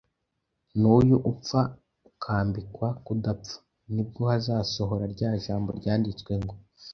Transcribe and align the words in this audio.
n’uyu 0.79 1.15
upfa 1.31 1.61
ukambikwa 2.09 2.87
kudapfa, 3.05 3.57
ni 3.93 4.03
bwo 4.07 4.21
hazasohora 4.31 5.05
rya 5.13 5.31
jambo 5.43 5.69
ryanditswe 5.79 6.33
ngo, 6.43 6.55